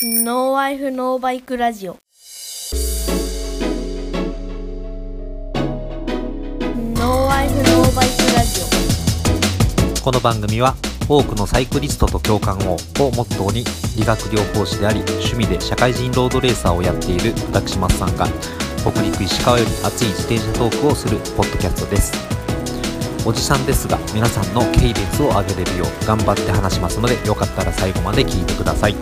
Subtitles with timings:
[0.00, 1.96] ノーワイフノーバイクラジオ。
[6.94, 8.60] ノーワイフノーバイクラジ
[9.98, 10.00] オ。
[10.00, 10.76] この番組は
[11.08, 13.64] 多くのサイクリストと共感をモットーに
[13.96, 18.28] 理学療法士であり趣味で社会人ロードレーサーをやっている私松さんが
[18.76, 22.12] 北陸石川より熱い自転車トークをするポッドキャストです。
[23.26, 28.94] おじさんですが皆さんのケイデンスを上げれるよう頑張って話しますのでよかったら最後まで聞いてください。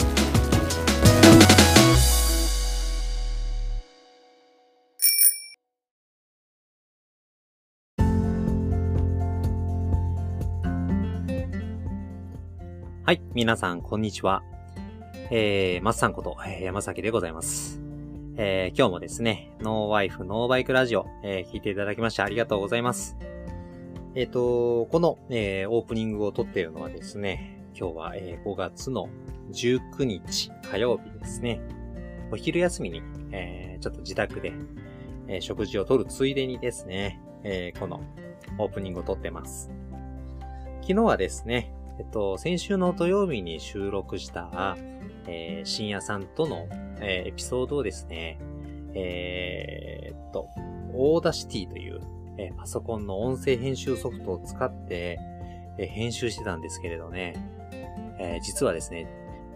[13.06, 14.42] はい、皆さん、こんにちは。
[15.30, 17.80] えー、松さんこと、えー山崎でございます。
[18.36, 23.16] えー、今日もですね、ノーワイフ、ノーバイクラジオ、えー聞いていただきましてありがとうございます。
[24.16, 29.08] えっ、と、この、えーオープニングを撮っているのはですね、今日は、えー5月の
[29.52, 31.60] 19日火曜日ですね。
[32.32, 34.52] お昼休みに、えーちょっと自宅で、
[35.28, 38.00] えー食事をとるついでにですね、えーこの
[38.58, 39.70] オープニングを撮ってます。
[40.80, 44.76] 昨日はですね、えっと、先週の土曜日に収録した、
[45.26, 46.68] えー shinyaさんとの、
[47.00, 48.38] えーエピソードをですね、
[48.94, 50.48] えーっと、
[50.94, 52.00] Audacity という、
[52.38, 55.18] えパソコンの音声編集ソフトを使って、
[55.78, 57.34] え編集してたんですけれどね、
[58.18, 59.06] えー実はですね、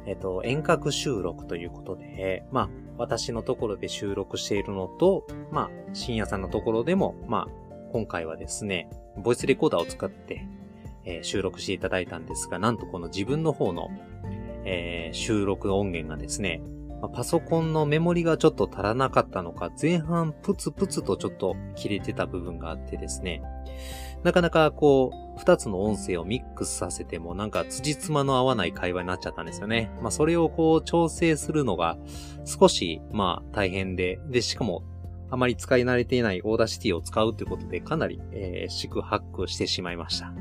[0.07, 7.49] えっと、遠隔収録ということで、まあ、私のところで収録しているのと、まあ、 shinyaさんのところでも、まあ、
[7.93, 10.47] 今回はですね、ボイスレコーダーを使って、
[11.05, 13.91] えー収録していただいたんですが、なんとこの自分の方の、
[14.65, 16.63] えー収録音源がですね、
[17.01, 23.43] まあパソコンのメモリがちょっと足らなかったのか、前半プツプツとちょっと切れてた部分があってですね、
[24.23, 29.91] なかなかこう、二つの音声をミックスさせてもなんか辻褄の合わない会話になっちゃったんですよね。
[30.03, 31.97] まあそれをこう調整するのが
[32.45, 34.83] 少しまあ大変で、でしかも
[35.31, 40.35] あまり使い慣れていない Audacity を使うということでかなり、えー、四苦八苦してしまいました。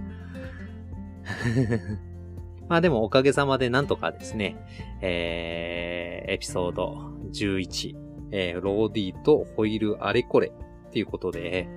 [2.67, 4.55] まあでもおかげさまでなんとかですね、
[5.01, 7.95] えー、エピソード11、
[8.31, 10.51] えー、ローディーとホイールあれこれ
[10.89, 11.67] っていうことで、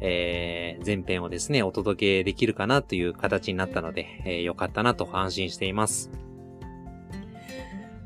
[0.00, 6.10] えー、前編をですね、お届けできるかなという形になったので、えー、よかったなと安心しています。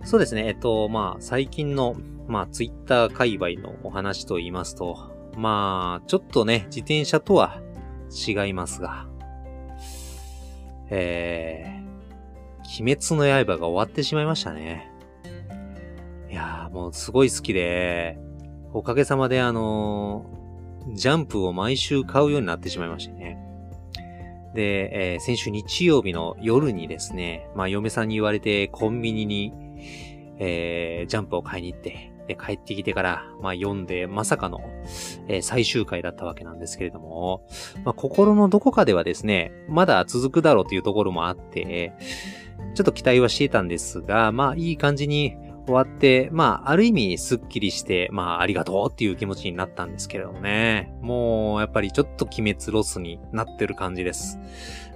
[0.05, 1.97] そうですね、えっと、まあ、最近の、
[2.27, 4.97] まあ、ツイッター界隈のお話と言いますと、
[5.37, 7.61] まあ、ちょっとね、自転車とは
[8.11, 9.07] 違いますが、
[10.95, 14.91] えー、鬼滅の刃が終わってしまいましたね。
[16.31, 18.19] いやー、もうすごい好きで、
[18.75, 20.43] おかげさまであのー
[20.95, 23.39] ジャンプを毎週買うようになってしまいましてね。
[24.55, 29.55] で、えー先週日曜日の夜にですね、まあ嫁さんに言われてコンビニに、
[30.39, 34.61] えージャンプを買いに行って、で、帰ってきてから、まあ読んで、まさかの、
[35.29, 37.47] えー最終回だったわけなんですけれども、
[37.85, 41.93] まあ心のどこかではですね、まだ続くだろうというところもあって、
[42.75, 50.93] ちょっと期待はしてたんですが、まあいい感じに終わって、まあある意味スッキリして、まあありがとうっていう気持ちになったんですけれどもね。
[51.01, 54.39] もうやっぱりちょっと鬼滅ロスになってる感じです。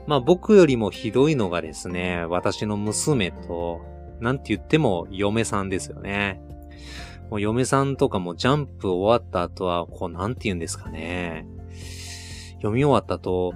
[0.07, 3.81] まあ僕よりもひどいのがですね、私の娘と、
[4.21, 6.41] なんて言っても嫁さんですよね。
[7.31, 11.47] もう嫁さんとかもジャンプ終わった後は、こうなんて言うんですかね。
[12.57, 13.55] 読み終わった後、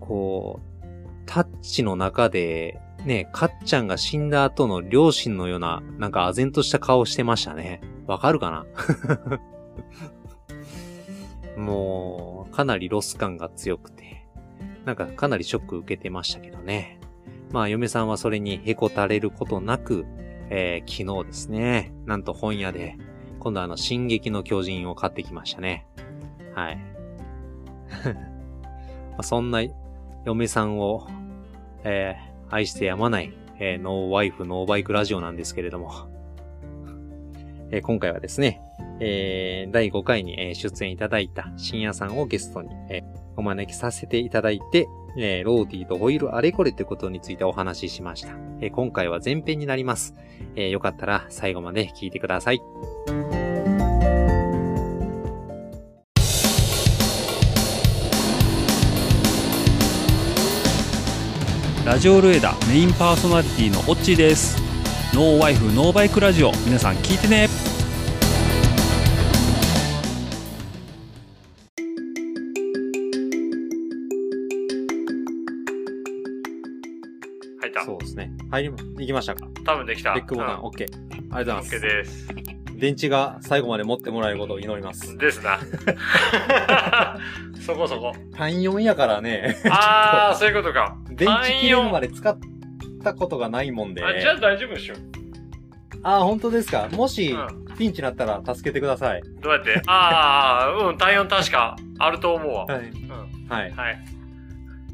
[0.00, 0.82] こう、
[1.26, 7.80] タッチの中で、ね、かっちゃんが死んだ後の両親のような、なんか唖然とした顔してましたね。
[8.06, 8.66] わかるかな？
[11.62, 14.26] もう、かなりロス感が強くて、
[14.84, 17.00] なんかかなりショック受けてましたけどね。
[17.50, 20.06] まあ、嫁さんはそれにへこたれることなく、
[20.54, 22.98] えー昨日ですね、なんと本屋で、
[23.40, 25.86] 今度あの、進撃の巨人を買ってきましたね。
[26.54, 26.78] はい。
[29.16, 29.62] まそんな
[30.26, 31.08] 嫁さんを、
[31.84, 35.90] えー愛してやまない、えーノーワイフ、ノーバイクラジオなんですけれども、
[37.70, 38.60] えー今回はですね、
[39.00, 44.86] えー第5回に、出演いただいた深夜さんをゲストに、えーお招きさせていただいて、
[45.16, 48.30] えーローディーとホイールあれこれってことについてお話ししました。
[48.60, 50.14] えー今回は前編になります。
[50.56, 52.60] えーよかったら最後まで聞いてください。
[61.84, 64.56] ラジオルエダメインパーソナリティのオッチーです
[65.12, 67.48] ノーワイフノーバイクラジオ皆さん聞いてね
[78.52, 79.46] 入り、行きましたか？
[79.64, 80.14] 多分できた。
[80.14, 80.88] レックボタン、うんオッケー。
[80.94, 81.76] ありがとうございます。
[81.76, 82.28] OK です。
[82.76, 85.16] 電池が最後まで持ってもらえることを祈ります。
[85.16, 85.58] ですな。
[87.64, 88.12] そこそこ。
[88.34, 90.96] 単4やからね、あー、 そういうことか。
[91.10, 92.08] 電池切れるまで。
[92.08, 92.36] で使っ
[93.04, 94.04] たことがないもんで。
[94.04, 94.94] あ、じゃあ大丈夫でしょ。
[96.02, 96.88] あー、本当ですか？
[96.92, 99.22] もし、うピンチになったら助けてください。
[99.40, 99.80] どうやって？
[99.86, 102.64] あー、うん、単4確かあると思うわ。
[102.66, 102.80] はい。
[102.80, 103.48] うん。
[103.48, 103.70] はい。
[103.70, 103.98] はい。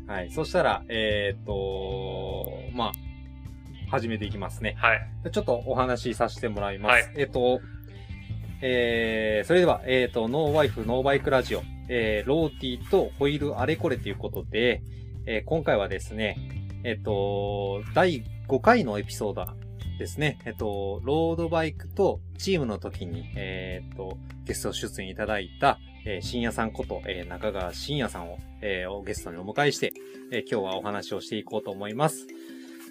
[0.06, 0.30] はい。
[0.30, 2.92] そしたら、えーっと、まあ、
[3.90, 4.76] 始めていきますね。
[4.78, 5.00] はい。
[5.30, 6.92] ちょっとお話しさせてもらいます。
[6.92, 7.60] はいえーっと、
[8.60, 14.82] えー、それでは、えーっと、ノーワイフ、ノーバイクラジオ、えー、ローティーとホイールあれこれということで、
[15.26, 16.36] えー今回はですね、
[16.84, 19.46] えーっと、第5回のエピソード
[19.98, 20.38] ですね。
[20.44, 29.92] えーっと、ロードバイクとチームの時に、えーっと、ゲスト出演いただいた、えー、深夜さんこと、えー中川深夜さんを、えー、ゲストにお迎えして、
[30.32, 32.26] えー今日はお話をしていこうと思います。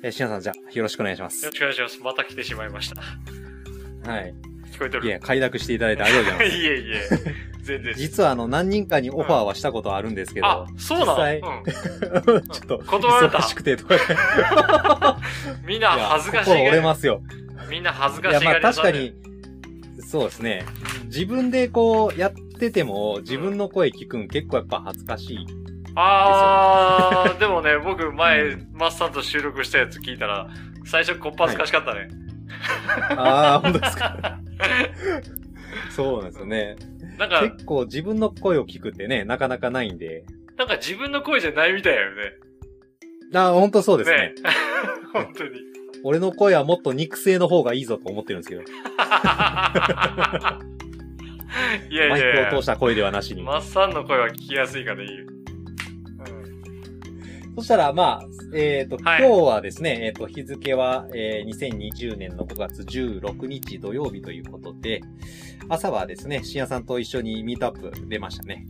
[0.03, 1.55] えー、深夜さん、じゃあ、よろしくお願いしますよろ。
[1.55, 1.99] しくお願いします。
[2.01, 3.01] また来てしまいました。
[4.09, 4.33] はい。
[4.71, 5.05] 聞こえてる？
[5.05, 6.57] いや、快諾していただいてありがとうございます。
[6.61, 6.99] いえいえ。
[7.63, 7.93] 全然。
[7.95, 11.39] 実はあの、何人かにオファーはしたことあるんですけど、あ、そうなの実際
[12.35, 12.43] うん。
[12.47, 14.01] ちょっと、断られた忙しくてと かで、
[15.65, 17.21] みんな恥ずかしい心折れがますよ。
[17.29, 17.67] り。
[17.69, 19.17] みんな恥ずかいや、まあしいがり屋さんで確
[19.95, 20.65] かに、そうですね。
[21.05, 25.47] 自分でこう、やってても、自分の声聞くん結構やっぱ恥ずかしい。
[25.99, 30.47] あー、でもね、 僕前、マスさんと収録したやつ聞いたら、
[30.85, 32.07] 最初こっぱずかしかったね。
[33.17, 34.39] ああ、本当ですか？
[35.89, 36.75] そうなんですよね。
[37.17, 40.23] なんか、結構自分の声を聞くってね、なかなかないんで。
[40.55, 42.33] なんか自分の声じゃないみたいよね。
[43.33, 44.17] ああ、本当そうですね。
[44.17, 44.33] ね。
[45.13, 45.49] 本当に。
[46.03, 48.61] 俺の声はもっと肉声の方がいいぞと思ってるんですけど。
[51.89, 53.41] いやいマイやいやクを通した声ではなしに。
[53.41, 55.25] マッサンの声は聞きやすいからいいよ。
[57.57, 58.23] そしたら、まあ、
[58.53, 65.01] えっ、と、はい今日はですね、えっ、と、日付は、えー2020年の5月16日土曜日ということで、
[65.67, 68.67] 朝はですね、深夜さんと一緒にミートアップ出ましたね。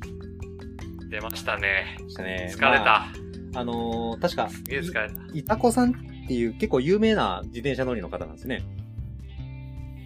[1.01, 1.09] うん。
[1.09, 1.97] 出ましたね。
[2.07, 2.49] したね。
[2.49, 2.85] 疲れた。
[2.85, 3.11] ま
[3.55, 5.37] あ、あのー確か、すげえ疲れた。
[5.37, 8.63] いたこさんっていう結構有名な自転車乗りの方なんですね。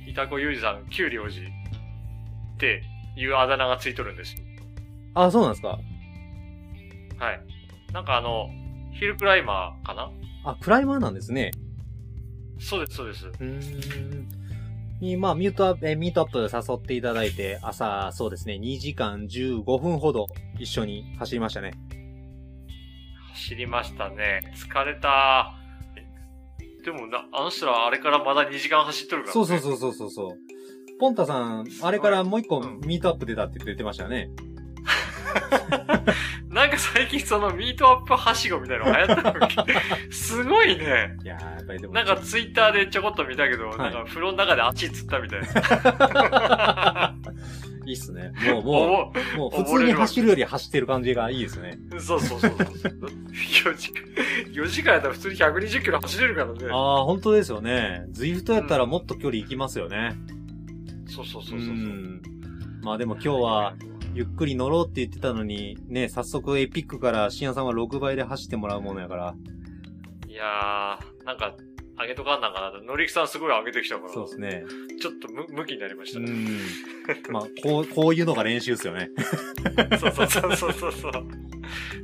[0.08, 2.82] いたこゆうじさん、九領寺って
[3.16, 4.42] いうあだ名がついとるんですよ。
[5.14, 5.78] あ、そうなんですか。
[7.20, 7.42] はい。
[7.94, 8.50] なんかあの、
[8.94, 10.12] ヒルクライマーかな？
[10.46, 11.52] あ、クライマーなんですね。
[12.60, 13.28] そうです、そうです。
[13.28, 14.28] うーん。
[15.00, 16.40] に、まあ、ミュートアップ、えーミートアップ
[16.72, 20.28] 誘っていただいて、朝、そうですね、2時間15分ほど
[20.60, 21.74] 一緒に走りましたね。
[23.34, 24.54] 走りましたね。
[24.56, 25.56] 疲れた。
[25.98, 29.34] えでもな、あの人らあれからまだ2時間走っとるから、ね。
[29.34, 30.38] そうそうそうそうそうそう。
[31.00, 34.30] ポンタさん、あれからもう一個うんミートアップ出たって言ってましたよね。
[36.50, 39.48] なんか最近そのミートアップはしごみたいなの流行ったの
[40.12, 41.18] すごいね。
[41.24, 41.94] いやー、やっぱりでも。
[41.94, 47.16] なんかツイッターでちょこっと見たけど、いなんか風呂の中で足つったみたいな。
[47.86, 48.32] いいっすね。
[48.46, 51.80] もう、もう、もう普通に走るより走ってる感じがいいですね。
[51.96, 52.62] おそうそうそうそう。
[52.62, 54.04] 4時間、
[54.54, 56.60] 4時間やったら普通に120キロ走れるからね。
[56.72, 58.06] ああ、本当ですよね。
[58.12, 60.16] ズイフトやったらもっと距離行きますよね。
[61.08, 61.76] そうそうそうそうそう。
[61.76, 62.22] ん。
[62.84, 63.74] まあでも今日は、
[64.14, 69.36] ゆっくり乗ろうって言ってたのに、ね、早速エピックから深夜さんは6倍で走ってもらうものやから。
[70.28, 71.56] いやー、なんか、
[72.00, 72.84] 上げとかんなんかなと。
[72.84, 74.64] のりきさんすごい上げてきたから、そうですね。
[75.02, 76.32] ちょっとむ向きになりましたうね。
[76.32, 76.58] ん。
[77.32, 79.10] まあ、こう、こういうのが練習ですよね。
[80.00, 81.12] そうそうそうそうそうそう。
[81.12, 81.12] そう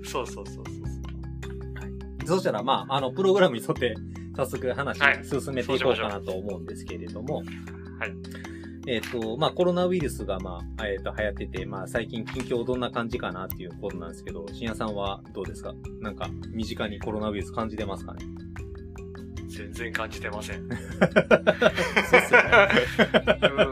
[0.08, 0.66] そうそうそう。
[2.26, 3.96] そしたら、まあ、あの、プログラムに沿って、
[4.36, 7.38] 早速話はい進めていこうかなと思うんですけれども。
[7.38, 7.44] は
[8.06, 8.14] い。
[8.88, 15.74] えっ、と、まあ、コロナウイルスが、まあ、えっ、と、流行ってて、まあ、最近近況どんな感じかなっていうことなんですけど、深夜さんはどうですか？
[16.00, 18.26] なんか、身近にコロナウイルス感じてますかね？
[19.50, 20.68] 全然感じてません。
[20.70, 20.80] そう
[22.20, 22.70] っすよね。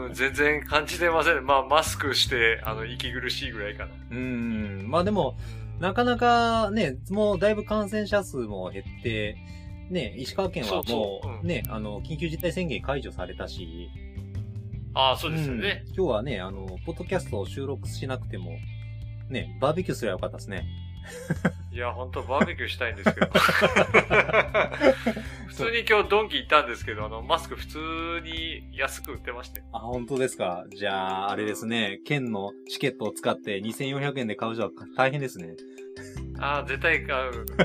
[0.06, 1.46] うん、全然感じてません。
[1.46, 3.92] まあ、マスクして、あの、息苦しいぐらいかな。
[4.10, 4.84] うん。
[4.88, 5.38] まあでも、
[5.80, 9.36] なかなかね、もうだいぶ感染者数も減って、
[9.90, 13.88] ね、石川県はそうそもううんう、ね、あの、緊急事態宣言解除されたし、
[14.98, 15.84] ああ、そうですよね。
[15.88, 18.52] うん今日はね、あの、ポッドキャストを収録しなくても、
[19.28, 20.64] ね、バーベキューすればよかったですね。
[21.72, 23.26] いや、本当バーベキューしたいんですけど。
[25.48, 27.78] 普通に今日ドンキ行ったんですけど、あの、マスク普通
[28.24, 29.66] に安く売ってましたよ。
[29.72, 30.64] あ、本当ですか？
[30.74, 35.54] じゃあ、あれですね、県のチケットを使って2400円で買う人は大変ですね。
[36.38, 37.30] ああ、絶対買う。
[37.30, 37.46] うん。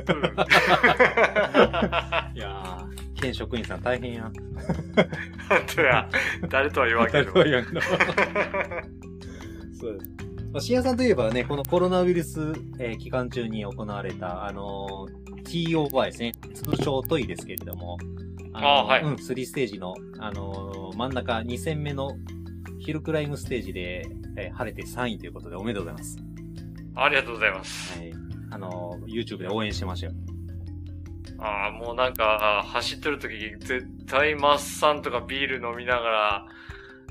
[2.35, 4.23] いやー、県職員さん大変や。
[4.23, 4.33] 本
[5.75, 6.09] 当や。
[6.49, 7.31] 誰とは言わんけど。
[9.79, 10.11] そうです。
[10.51, 16.31] まあ、深夜さんといえばね、このコロナウイルス、えー期間中に行われた、あのー TOY ですね。
[16.53, 17.97] 通称トイですけれども、
[18.53, 22.11] あのあはいうん、3ステージの、あのー真ん中2戦目の
[22.79, 24.05] ヒルクライムステージで、
[24.37, 26.17] えー晴れて3位ということでおめでとうございます。
[26.95, 27.97] ありがとうございます。
[27.97, 28.13] はい。
[28.51, 30.13] あのー YouTube で応援してましたよ。
[31.39, 36.45] ああ、もうなんか、走ってる時、絶対マッサンとかビール飲みながら、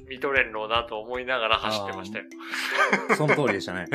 [0.09, 2.25] 見とれんろうなと思いながら走ってましたよ。
[3.17, 3.87] その通りでしたね。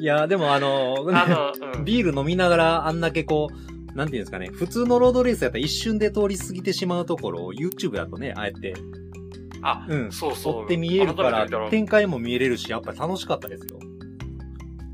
[0.00, 1.84] いやーでもあのーあの、うん。
[1.84, 8.72] ビール飲みながらあんだけこう、なんていうんですかね、普通のロードレースやったら一瞬で通り過ぎてしまうところを YouTube だとね、あえて、
[9.60, 10.56] あ、うん、そうそう。
[10.60, 13.80] 追って見えるから展開も見えれるし、やっぱり楽しかったですよ。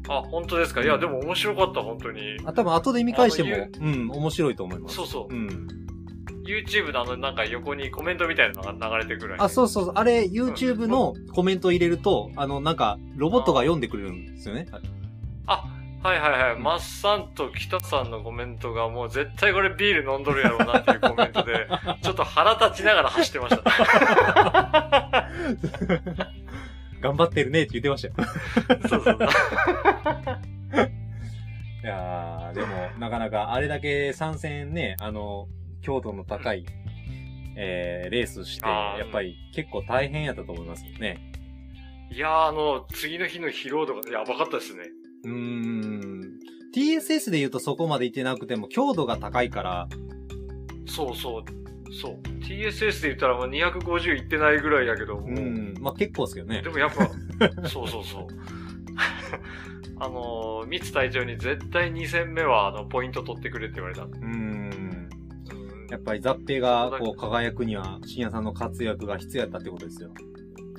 [0.08, 0.82] あ、本当ですか？
[0.82, 2.36] いや、でも面白かった、本当に。
[2.44, 4.96] あ、多分後で見返してもうん、面白いと思います。
[4.96, 5.36] そうそうう。
[5.36, 5.68] ん。
[6.46, 9.42] YouTube のあの、なんか横にコメントみたいなのが流れてくる。
[9.42, 9.94] あ、そうそうそう。
[9.96, 14.66] あれ、YouTube のコメント入れると、あの、なんか、ロボットが読んでくれるんですよね。
[15.46, 15.64] あ、
[16.02, 16.54] はいはいはい。
[16.56, 21.66] うんマッサンと北さんのコメントがもう絶対これビール飲んどるやろうなっていうコメントで、
[22.02, 25.30] ちょっと腹立ちながら走ってました。
[27.04, 28.14] 頑張ってるねって言ってましたよ。
[28.88, 29.18] そうそう。
[31.84, 32.66] いやー、でも、
[32.98, 35.46] なかなか、あれだけ参戦ね、あの、
[35.82, 36.64] 強度の高い、
[37.56, 41.30] えー、レースして、あーやっぱり結構大変やったと思いますよね。
[42.10, 44.84] いやー、あの、次の日の疲労度がやばかったですね。
[45.24, 46.22] うーん。
[46.74, 49.88] TSS で言うとそこまで行ってなくても、強度が高いから、
[50.86, 51.63] そうそう。
[52.00, 52.28] そう。
[52.40, 56.68] TSS で言ったらもう250いってないぐらいやけど、もううん、まあ結構ですけどねで。
[56.70, 57.08] もやっぱ、
[57.68, 58.26] そうそうそう。
[59.96, 64.02] あのー、三つ隊長に絶対2戦目はあの、ポイント取ってくれって言われた。
[64.02, 64.28] うーん。
[64.28, 64.94] うん
[65.90, 70.10] やっぱり雑兵がこう輝くには、深夜さんの活躍が必要やったってことですよ。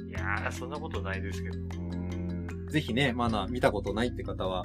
[0.09, 1.57] いやー、そんなことないですけど。
[1.57, 4.63] うーんぜひね、まだ見たことないって方は、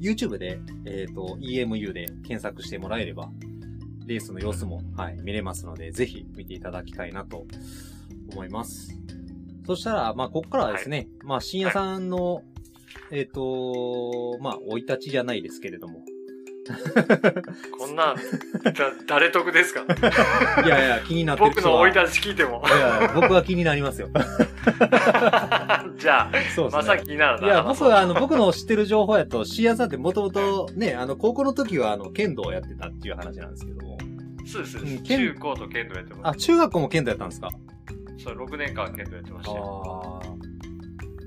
[0.00, 3.30] YouTube で、えっ、と、EMU で検索してもらえれば、
[4.06, 7.46] レースの様子も、はい、見れますので、ぜひ見ていただきたいなと
[8.32, 8.96] 思います。
[9.66, 12.42] そしたら、まあ、こっからはですね、まあ、深夜さんの、
[13.10, 16.04] えっ、と、まあ、生い立ちじゃないですけれども。
[17.76, 18.72] こんな、だ、
[19.06, 19.82] 誰得ですか？
[20.64, 21.62] いやいや、気になってる僕。
[21.62, 22.70] の追い立ち聞いてもい。
[22.70, 24.08] や、僕は気になりますよ。
[25.98, 26.82] じゃあ、そうですね。
[26.82, 27.46] まさ気になるな。
[27.46, 33.98] いや、僕は、あの、の、僕の知ってる情報やと、シアさんってもともと、ね、あの、高校の時は、あの、剣道をやってたっていう話なんですけども。
[34.46, 37.48] そうです、うん中高と剣道やってまあ、中学校も剣道やったんですか？
[38.18, 38.24] す。
[38.24, 40.20] そう、6年間剣道やってましたよ。
[40.22, 40.32] ああ。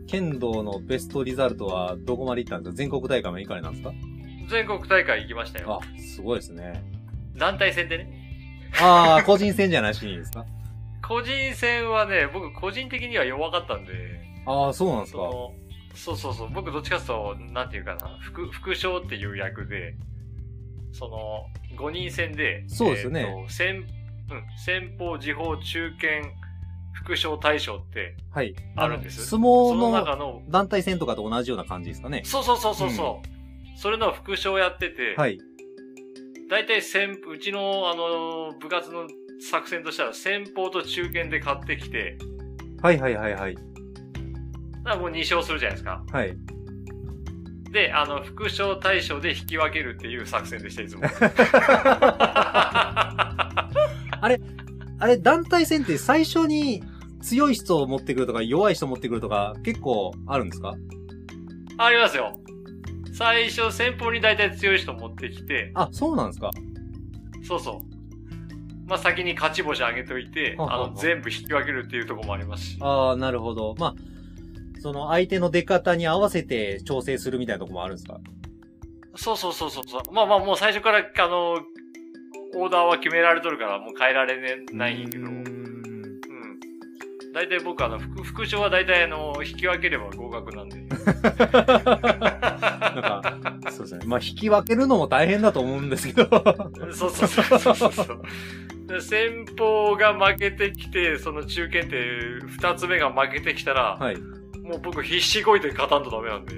[0.08, 2.77] 剣道のベストリザルトはどこまで行ったんですか？
[2.77, 3.92] 全国大会まで行かれたんですか？
[4.50, 5.80] 全国大会行きましたよ。
[5.82, 6.84] あ、すごいですね。
[7.36, 8.22] 団体戦でね。
[8.82, 10.46] ああ、個人戦じゃなしにですか？
[11.08, 13.92] 個人戦はね、僕個人的には弱かったんで、
[14.46, 15.18] ああ、そうなんですか。
[15.20, 15.54] その、
[15.96, 19.96] そうそうそう、僕どっちかっていうと、なんていうかな、副、副将っていう役で、
[20.92, 21.46] その、
[21.78, 23.86] 5人戦で、そうですよねえーと先、うん、
[24.58, 26.30] 先方、時報、中堅、
[26.94, 28.56] 副将大将ってはい。
[28.75, 29.25] あるんです。
[29.28, 32.22] 相撲そのの中の、団体戦とかと同じような感じですかね。
[32.25, 33.35] そうそうそうそうそう、
[33.75, 35.38] それの副将やってて、はい。
[36.50, 39.08] 大体先、うちの、あの、部活の
[39.39, 42.17] 作戦としたら、先方と中堅で買ってきて、
[42.82, 43.55] はいはいはいはい。
[43.55, 46.03] だからもう2勝するじゃないですか。
[46.12, 46.38] はい。
[47.72, 51.03] で、あの、副将大将で引き分けるっていう作戦でした、いつも。
[54.22, 54.39] あ
[55.08, 56.84] れ、団体戦って最初に
[57.22, 60.75] 強い人を持ってくるとか弱い人を持ってくるとか結構あるんですか？
[61.77, 62.39] ありますよ。
[63.17, 66.51] 最初、先方に大体強い人持ってきて、あ、そうなんですか？
[67.48, 68.88] そうそう。
[68.88, 72.77] まあ、先に勝ち星上げといて、はははあの、全部引き分けるっていうところもありますし。
[72.81, 73.74] ああ、なるほど。
[73.79, 73.95] まあ、
[74.81, 78.19] その相手の出方に合わせて調整するみたいなとこもあるんですか？
[79.15, 79.84] そうそうそうそう。
[80.13, 81.53] まあまあ、もう最初から、あの、
[82.57, 85.25] オーダーは決められとるから、もう変えられねないんやけど。
[85.25, 85.27] う。
[85.29, 85.43] ん
[87.34, 90.85] 大体僕、あの、副、副賞は大体、あの、引き分ければ合格なんで。
[91.06, 91.14] な
[92.92, 94.06] んか、そうですね。
[94.06, 96.28] まあ、引き分けるのも大変だと思うんですけど。
[96.94, 101.98] そうそうそうそうそう先方が負けてきて、その中堅って
[102.48, 104.18] 二つ目が負けてきたら、はい。
[104.18, 106.56] もう僕必死こいて勝たんとダメなんで。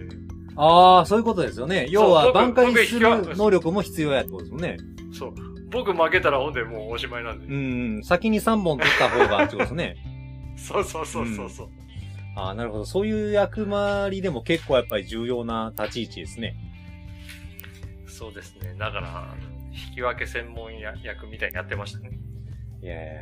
[0.56, 1.88] ああ、そういうことですよね。
[1.90, 4.78] 要は、僕挽回僕する能力も必要やってことですもんね。
[5.14, 5.34] そう。
[5.70, 7.46] 僕負けたらほんでもうおしまいなんで。
[7.46, 9.96] うん、先に3本取った方がってことですね。
[10.58, 11.70] そうそうそうそうそう。
[12.38, 12.86] ああ、なるほど。
[12.86, 16.56] そういう役回りでも結構やっぱり重要な立ち位置ですね。
[18.08, 18.76] そうですね。
[18.78, 19.36] だから、
[19.90, 22.12] 引き分け専門や役みたいにやってましたね。
[22.82, 23.22] いやいや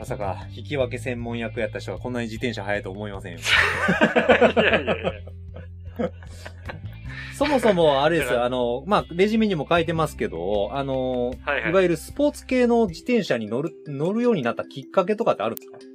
[0.00, 3.38] まさか、引き分け専門役やった人がこんなに自転車速いと思いませんよ。
[4.60, 6.10] いやいやいや。
[7.38, 15.78] そもそもあれですよ、あの、まあ、レジュメにも書いてますけど、あの、はいはいいわゆるスポーツ系の自転車に乗る、乗るようになったきっかけとかってあるんですか？
[15.78, 15.93] 僕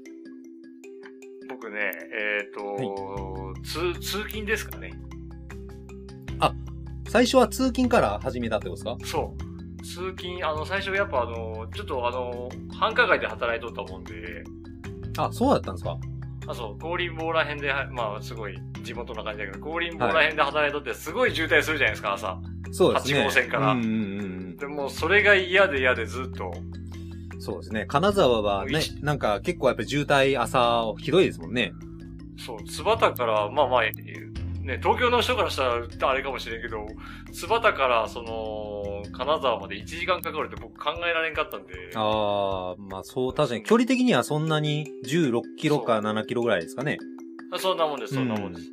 [1.79, 4.91] ね、えっ、と、通、通勤ですかね。
[7.07, 9.19] 最初は通勤から始めたってことですか？
[9.19, 9.81] そう。
[9.81, 14.43] 通勤、あの、最初やっぱあの、ちょっとあの、繁華街で働いとったもんで、
[15.17, 15.97] あ、そうだったんですか？
[16.47, 22.39] あ、そう、高林坊ら辺で、まあ、すごい地元な感じだけど、高林坊ら辺で働いとって、すごい渋滞するじゃないですか、朝。
[22.71, 23.19] そうですね。
[23.21, 23.95] 8号線からうんうんう
[24.25, 26.78] んでもう、それが嫌で嫌でずっと、うん。
[27.39, 27.85] そうですね。
[27.87, 31.73] 金沢はねなんか結構やっぱ渋滞朝ひどいですもんね。
[32.37, 36.85] そう、津畑から、まあまあ、ね、東京の人からしたらあれかもしれんけど、
[37.33, 46.97] 津畑から、その、金沢まで1時間かかるって僕考えられんかったんで、ああ、まあそう、確かに距離的にはそんなに16キロか7キロぐらいですかね。
[47.57, 48.67] そんなもんです、そんなもんです。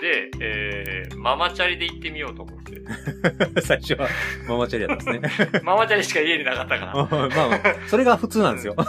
[0.00, 2.80] で、えー、ママチャリで行ってみようと思って。
[3.62, 4.08] 最初は
[4.48, 5.60] ママチャリだったんですね。
[5.62, 8.74] ママチャリしか家になかったか まあまあ、それが普通なんですよ。
[8.76, 8.84] ら。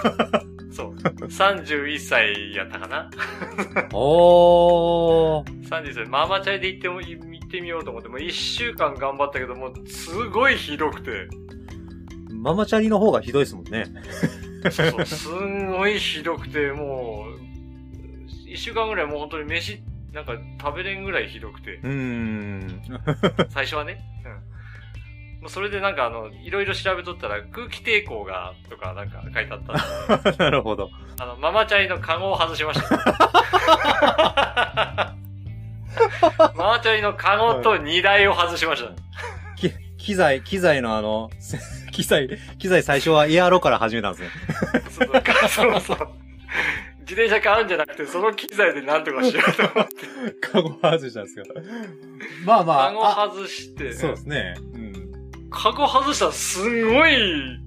[0.71, 0.95] そう。
[0.95, 3.09] 31歳やったかな
[3.93, 5.69] おー。
[5.69, 6.05] ?31 歳。
[6.05, 11.27] ママチャリで行っても、行ってみようと思って、もう1週間頑張ったけど、もうすごいひどくて。
[12.31, 13.85] ママチャリの方がひどいですもんね。
[14.69, 17.51] そうそう、すんごいひどくて、もう、
[18.49, 19.81] 1週間ぐらいもう本当に飯、
[20.13, 22.81] なんか食べれんぐらいひどくて、うーん。
[23.49, 24.01] 最初はね。
[24.25, 24.31] うん。
[25.41, 30.89] もうそれでなんかあの、いろいろ調べとったら空気抵抗が、とかなんか書いてあったんで、 なるほど。
[31.19, 32.91] あの、ママチャリのカゴを外しました。
[36.55, 38.89] ママチャリのカゴと荷台を外しました。
[39.55, 41.29] き機材、機材のあの、
[41.91, 42.27] 機材、
[42.59, 44.29] 機材最初はエアロから始めたんですね。
[45.47, 45.97] そうそう。
[47.11, 50.31] 自転車買うんじゃなくて、その機材でなんとかしようと思って。
[50.39, 51.45] カゴ外したんですよ。
[52.45, 53.23] まあまカゴあ。
[53.23, 54.55] あ外して、そうですね。
[54.73, 55.11] うん。
[55.49, 57.59] カゴ外したらすんごい、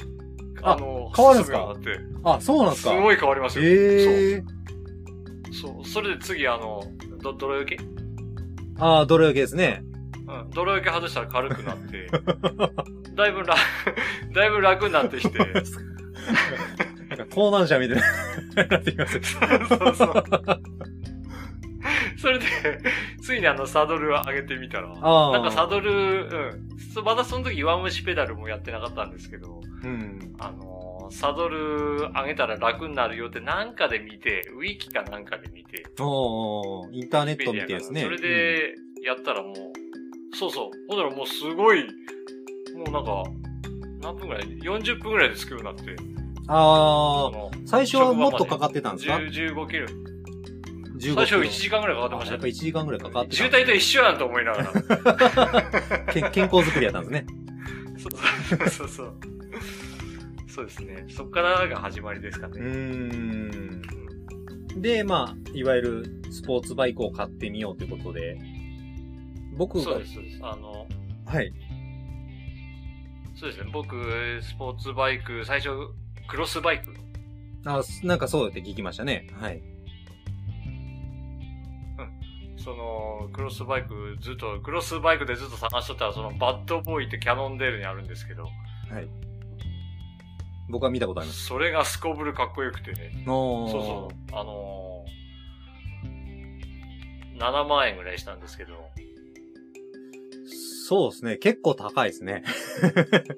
[0.63, 1.75] あの、変わるんすか？
[2.25, 3.67] あ、そうなんですかすごい変わりますよ。
[3.67, 4.45] ええー。
[5.53, 5.87] そう。
[5.87, 6.83] それで次、あの、
[7.23, 7.79] ど、泥よけ
[8.79, 9.83] ああ、泥焼けですね。
[10.27, 10.51] うん。
[10.55, 12.09] 泥よけ外したら軽くなって、
[13.15, 13.59] だいぶ楽、
[14.35, 15.39] だいぶ楽になってきて、
[17.17, 19.21] なんか盗難車みたいになってきます。
[19.21, 20.25] そうそう。
[22.17, 22.47] それで、
[23.21, 24.89] ついにあの、サドルを上げてみたら。
[24.89, 26.79] なんかサドル、うん。
[26.95, 30.35] そまだその時弱虫ペダルもやってなかったんですけど、うん。
[30.39, 38.03] あのーサドル上げたら楽になるよってなんかで見て、ウィキかなんかで見て、おー、インターネットみたいですね。
[38.03, 40.71] それで、やったらもう、そうそう。
[40.89, 41.85] ほんならもうすごい、
[42.75, 43.23] もうなんか、
[44.01, 46.14] 何分ぐらい ?40 分ぐらいで着くようになって。
[46.47, 49.87] ああ、の最初はもっとかかってたんですか？10 15キロ。
[50.99, 54.73] ?15 最初1時間ぐらいかかってましたやっぱ1時間ぐらいかかってた渋滞と一緒やんと思いながら。
[56.13, 57.27] け健康づくりやったんですね。
[57.99, 58.19] そうそ
[58.65, 59.15] うそうそう。
[60.49, 61.07] そうですね。
[61.09, 62.61] そっからが始まりですかね。
[62.61, 64.81] うーん。
[64.81, 68.39] で、まあ、いわゆるスポーツバイクを買ってみようということで、
[69.57, 70.39] 僕が、そうです、そうです。
[70.43, 70.87] あの、
[71.27, 71.53] はい。
[73.35, 73.71] そうですね。
[73.73, 73.97] 僕、
[74.43, 75.71] スポーツバイク、最初、
[76.29, 76.95] クロスバイク。
[77.67, 79.29] あ、なんかそうだって聞きましたね。
[79.41, 79.63] はい。
[82.65, 88.49] その、クロスバイク、ずっと、クロスバイクでずっと探しとったら、その、バッドボーイってキャノンデールにあるんですけど、は
[89.01, 89.09] い。
[90.71, 91.45] 僕は見たことあります。
[91.45, 93.23] それがすこぶるかっこよくてね。
[93.27, 94.35] そうそう。
[94.35, 98.73] あのー、7万円ぐらいしたんですけど、
[100.87, 101.37] そうですね。
[101.39, 102.45] 結構高いですね。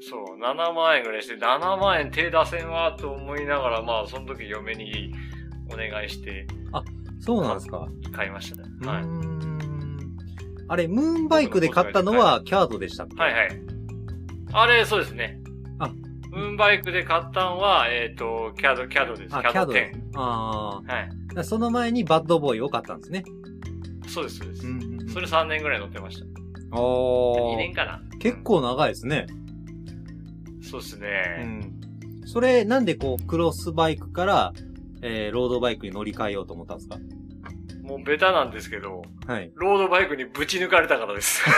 [0.01, 5.15] そう、7万円ぐらいして、7万円手出せんわと思いながら、まあ、その時嫁に
[5.73, 6.49] お願いして
[7.21, 7.87] そうなんですか。
[8.13, 8.69] 買いましたね。
[8.83, 9.05] うはい。
[10.69, 13.17] あれ、ムーンバイクで買ったのはキャードでしたっけ？
[13.17, 13.49] はいはい。
[14.53, 15.41] あれ、そうですね。
[15.79, 15.89] あ
[16.33, 19.29] ムーンバイクで買ったんは、えっ、と、キャド、キャドです。
[19.29, 20.21] キあ、ャドキャードで10。
[20.21, 20.93] ああ。
[20.93, 21.45] はい。
[21.45, 23.23] その前にバッドボーイを買ったんですね。
[24.09, 24.67] そうです、そうです。
[24.67, 26.36] んうんうんそれ3年ぐらい乗ってました。
[26.73, 28.01] お2年かな。
[28.19, 29.27] 結構長いですね。
[29.29, 29.33] う
[30.59, 30.63] ん。
[30.63, 31.45] そうですうね。
[31.45, 31.73] ん。
[32.27, 34.53] それ、なんでこう、クロスバイクから、
[35.03, 36.99] えー、ロードバイクに乗り換えようと思ったんですか？
[37.83, 39.53] もうベタなんですけど、はい。
[39.55, 41.45] ロードバイクにぶち抜かれたからです。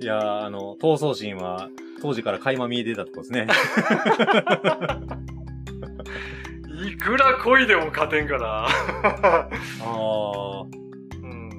[0.00, 1.68] いやー、あの、闘争心は、
[2.02, 3.46] 当時から垣間見えてたとこですね。
[6.86, 8.66] いくら恋でも勝てんから。
[8.66, 9.48] あ
[9.82, 10.64] あ。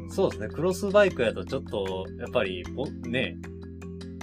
[0.10, 0.16] うん。
[0.16, 0.50] そうですね。
[0.50, 3.38] クロスバイクやとちょっと、やっぱり、ぼね、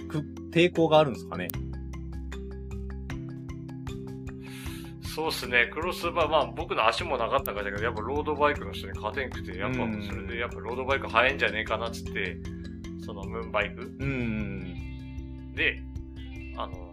[0.08, 1.48] く、抵抗があるんですかね？
[5.02, 5.70] そうっすね。
[5.72, 12.36] クロスバー、まあ僕の足もなかったからだけど、やっぱロードバイクの人に勝てんくて、やっぱうんそれでやっぱロードバイク速いんじゃねえかなっつって、
[13.04, 15.52] そのムーンバイクうん。
[15.54, 15.80] で、
[16.58, 16.92] あの、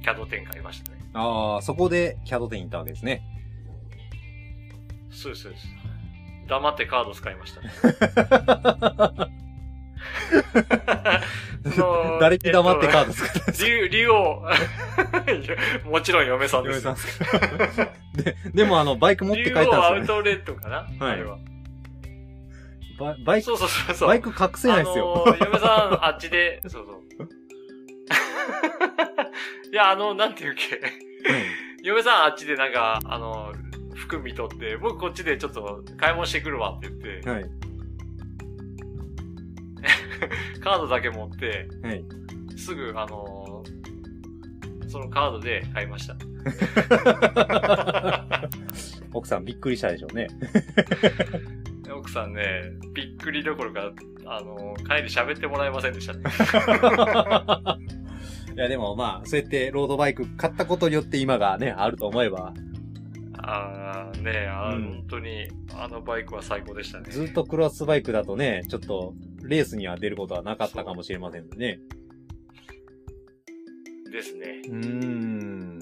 [0.00, 1.00] キャド店買いましたね。
[1.12, 3.20] ああ、そこでキャド店行ったわけですね。
[5.10, 5.66] そうです、そうです。
[6.50, 7.70] 黙ってカード使いましたね。
[12.20, 13.52] 誰に黙ってカードえ使ったんですか？
[13.52, 14.42] っと竜、竜王。
[15.90, 16.84] もちろん嫁さんです。
[16.86, 20.00] 嫁さんで で、でもあの、バイク持って帰ったんですよね。
[20.02, 21.38] ウトレットかな、はいあれは。
[22.98, 24.08] ババイク、そうそうそうそう。
[24.08, 25.24] バイク隠せないですよ。
[25.26, 27.00] あのー嫁さん、あっちで、そうそう。
[29.72, 30.80] いや、あの、なんていうっけ？
[31.82, 33.52] 嫁さん、あっちでなんか、あの、
[33.94, 37.44] 服見とって、僕こっちでちょっと買い物してくるわって言って、はい。
[40.60, 42.04] カードだけ持って、はい。
[42.56, 43.80] すぐ、あのー
[44.88, 46.16] そのカードで買いました。
[49.14, 50.26] 奥さんびっくりしたでしょうね。
[51.96, 53.92] 奥さんね、びっくりどころか、
[54.26, 56.24] あのー帰り喋ってもらえませんでしたね。
[58.60, 62.52] いや、でもまあ、そうやってロードバイク買ったことによって今がね、あると思えば、
[63.38, 67.06] あーねあー、うん本当に、あのバイクは最高でしたね。
[67.10, 71.78] ずっとクロスバイクだとね、ちょっと、レースには出ることはなかったかもしれませんね。
[74.12, 74.60] ですね。
[74.68, 74.82] うーん。
[74.82, 75.78] うん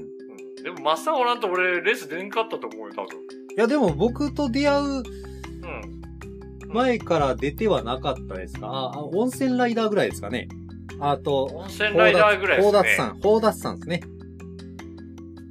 [0.62, 3.08] でも、マッサンおらんと俺、レース出んかったと思うよ、多分。
[3.56, 5.02] いや、でも僕と出会ううん。
[6.68, 8.68] 前から出てはなかったですか？
[8.68, 10.46] あ、あ温泉ライダーぐらいですかね。
[11.00, 12.72] あと、温泉ライダーぐらいですね。
[12.72, 14.00] 宝達さん、宝達さんですね。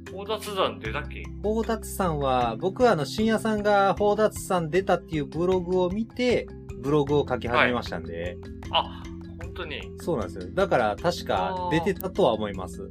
[0.06, 1.22] 宝達山出たっけ？
[1.42, 6.46] 宝達さんは、僕はあの、深夜さんが宝達さん出たっていうブログを見て、
[6.82, 8.36] ブログを書き始めましたんで、
[8.70, 9.02] あ、
[9.40, 9.80] 本当に？
[9.98, 10.52] そうなんですよ。
[10.54, 12.88] だから確か出てたとは思います。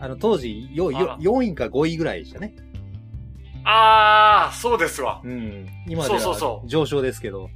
[0.00, 2.54] あの、当時、よ、よ、4位か5位ぐらいでしたね。
[3.64, 5.20] あー、そうですわ。
[5.22, 5.66] うん。
[5.86, 7.48] 今でそうそうそは上昇ですけど。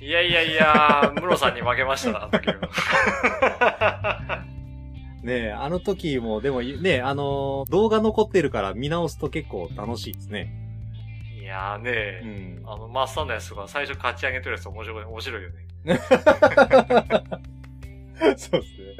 [0.00, 4.44] いやいやいや、ムロさんに負けましたな、あの時は。
[5.22, 10.54] ねえ、あの時も、でもね、あの動画残ってるから見直すと結構楽しいですね。
[11.38, 12.66] いやーうね、ん。
[12.66, 15.66] あの、マッサンのやつとか最初勝ち上げてるやつ面白い、面白いよね。
[18.36, 18.96] そうですね。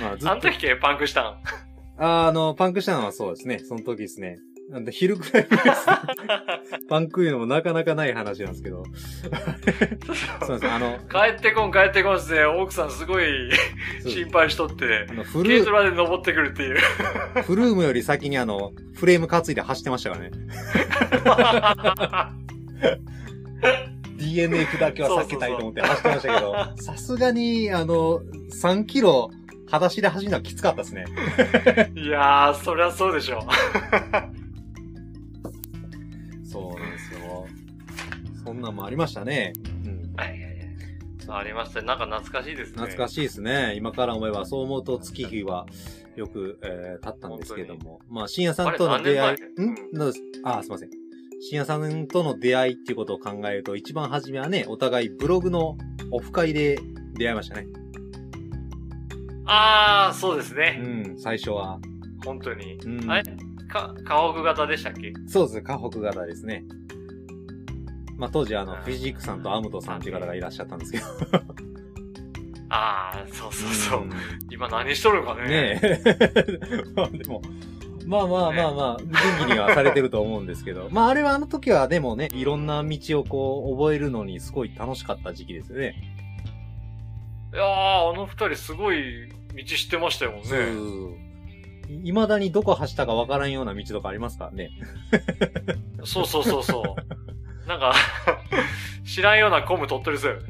[0.00, 1.42] まあ、ずっとあの時系パンクしたん？
[1.98, 3.58] ああの、パンクしたのはそうですね。
[3.60, 4.38] その時ですね。
[4.70, 5.74] なんで、昼ぐらいです、ね、
[6.88, 8.84] パンクいうのもなかなかない話なんですけど。
[10.46, 10.72] そうです。
[10.72, 12.44] あの、帰ってこん帰ってこんっすね。
[12.44, 13.50] 奥さんすごい
[14.06, 16.78] 心配しとってあ、のフルー軽トラで登ってくるっていう。
[17.42, 20.30] フルームより先にあの、フレーム担いで走ってましたからね。
[24.16, 28.20] DNF だけは避けたいと思って走ってましたけど、さすがに、あの、
[28.62, 29.30] 3キロ、
[29.66, 31.04] 裸足で走るのはきつかったですね。
[31.96, 33.40] いやー、そりゃそうでしょ。
[36.52, 37.46] そうなんですよ。
[38.44, 39.52] そんなんもありましたね。
[39.84, 40.14] うん。
[40.16, 40.52] はいはいはい。
[41.28, 41.86] ありましたね。
[41.86, 42.76] なんか懐かしいですね。
[42.76, 43.74] 懐かしいですね。
[43.76, 45.66] 今から思えば、そう思うと月日は
[46.16, 48.00] よく、えー経ったんですけども。
[48.08, 49.74] まあ、深夜さんとの出会い、ん？
[49.92, 50.90] どうですあ、すいません。
[51.40, 55.76] 深夜さんとの出会いっていうことを考えると、一番初めはね、お互いブログの
[56.10, 56.78] オフ会で
[57.14, 57.66] 出会いましたね。
[59.46, 60.70] あー、そうですうね。
[61.14, 61.78] ん、最初は。
[62.24, 62.74] 本当に。
[62.84, 63.10] うん。
[63.10, 63.36] あれ？
[63.72, 65.12] か、河北型でしたっけ？
[65.26, 65.62] そうです。
[65.62, 66.64] 河北型ですね。
[68.18, 71.04] まあ、当時あの、フィジークさんとアムトさんっていう方がいらっしゃったんですけど。
[72.68, 74.00] あー、そうそうそう。
[74.06, 74.10] ん
[74.50, 75.48] 今何しとるのかね。
[75.48, 76.00] ねえ。
[76.94, 77.42] ま あでも、
[78.06, 80.88] まあまあまあまあ、元気にはされてると思うんですけど。
[80.90, 85.94] まああれはあの時はでもね、いろんな道をこう、覚えるのにすごい楽しかった時期ですよね。
[87.52, 90.42] いやー、あの二人すごい道知ってましたよね。
[91.88, 94.70] 未だにどこ走ったかわからんような道とかありますからね。
[96.04, 97.68] そうそうそうそう。
[97.68, 97.94] なんか、
[99.04, 100.36] 知らんようなコム取ってるぜ。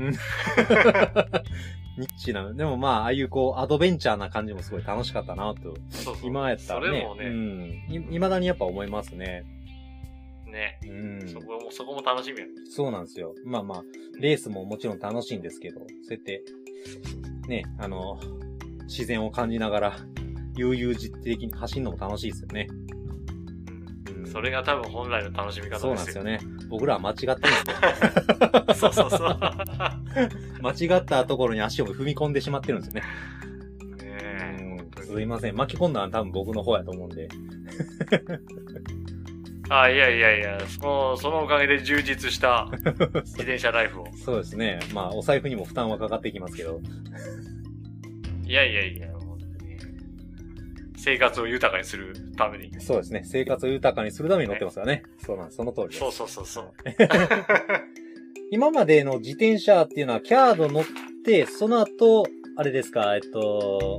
[1.98, 2.52] ニッチな。
[2.52, 5.74] でもまあ、ああいうこう、アドベンチャーな感じもすごい楽しかったなと。
[5.90, 6.26] そうそう。
[6.26, 6.86] 今やったらね。
[6.86, 7.94] それもね、うん。
[7.94, 9.44] い未だにやっぱ思いますね。
[10.46, 10.78] ね。
[10.86, 11.28] うん。
[11.28, 12.52] そこも、そこも楽しみやね。
[12.70, 13.34] そうなんですよ。
[13.44, 13.82] まあまあ、
[14.18, 16.42] レースももちろん楽しいんですけど、そうやって、
[17.48, 18.18] ね、あの、
[18.84, 19.96] 自然を感じながら、
[20.56, 22.66] 悠々自適に走るのも楽しいですよね。
[24.32, 25.80] それが多分本来の楽しみ方ですよ。
[25.80, 26.40] そうなんですよね。
[26.68, 27.40] 僕らは間違ってるんで
[28.74, 28.88] すよ。
[28.88, 29.38] そうそうそう。
[30.62, 33.08] 間違ったところに足を踏み込んでしまってるんですよね。
[35.12, 35.56] すいません。
[35.56, 37.28] 巻き込んだのは多分僕の方やと思うんで。
[39.68, 42.88] あ、いやいやいや、その、そのおかげで充実した自
[43.36, 44.06] 転車ライフを。
[44.24, 44.80] そうですね。
[44.94, 46.80] まあ、お財布にも負担はかかってきますけど。
[48.44, 49.11] いやいやいや。
[51.02, 52.70] 生活を豊かにするために。
[52.80, 53.22] そうですね。
[53.24, 55.02] 生活を豊かにするために乗ってますからね。
[55.18, 55.56] そうなんです。
[55.56, 55.98] その通りです。
[55.98, 56.72] そうそうそうそう。
[58.52, 60.84] 今までの自転車っていうのは、キャード乗っ
[61.24, 62.24] て、その後、
[62.56, 63.98] あれですか、えっと、